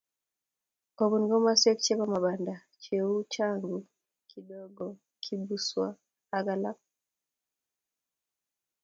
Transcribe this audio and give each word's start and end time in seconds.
Kobun 0.97 1.23
komoswek 1.29 1.77
chebo 1.85 2.05
mabanda 2.13 2.55
cheu 2.81 3.11
Changu, 3.33 3.77
kidogo, 4.29 4.85
kabisuswa 5.23 5.87
akalak 6.37 6.79